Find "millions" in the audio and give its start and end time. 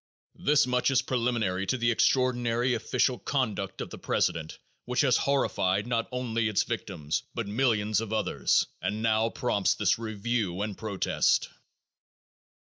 7.47-8.01